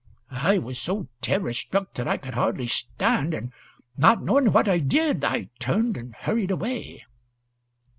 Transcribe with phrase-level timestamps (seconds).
[0.41, 3.51] I was so terror struck that I could hardly stand, and,
[3.95, 7.05] not knowing what I did, I turned and hurried away."